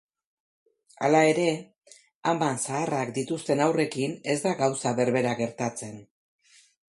[1.07, 1.49] Hala ere,
[2.31, 6.01] ama zaharrak dituzten haurrekin ez da gauza berbera gertatzen.